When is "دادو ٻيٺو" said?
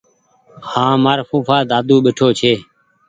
1.71-2.27